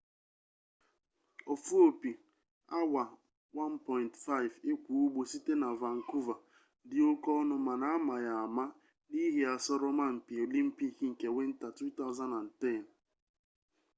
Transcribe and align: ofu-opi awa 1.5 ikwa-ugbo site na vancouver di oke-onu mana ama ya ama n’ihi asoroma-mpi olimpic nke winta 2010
ofu-opi 1.51 2.11
awa 2.79 3.03
1.5 3.55 4.71
ikwa-ugbo 4.71 5.21
site 5.31 5.53
na 5.61 5.69
vancouver 5.81 6.37
di 6.89 6.97
oke-onu 7.11 7.55
mana 7.67 7.85
ama 7.97 8.15
ya 8.25 8.33
ama 8.47 8.65
n’ihi 9.11 9.41
asoroma-mpi 9.55 10.33
olimpic 10.45 10.95
nke 11.11 11.27
winta 11.35 11.67
2010 11.77 12.83